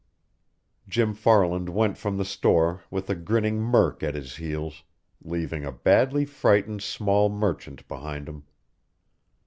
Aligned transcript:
Jim 0.87 1.13
Farland 1.13 1.69
went 1.69 1.95
from 1.95 2.17
the 2.17 2.25
store 2.25 2.81
with 2.89 3.07
a 3.07 3.13
grinning 3.13 3.61
Murk 3.61 4.01
at 4.01 4.15
his 4.15 4.37
heels, 4.37 4.83
leaving 5.23 5.63
a 5.63 5.71
badly 5.71 6.25
frightened 6.25 6.81
small 6.81 7.29
merchant 7.29 7.87
behind 7.87 8.27
him. 8.27 8.45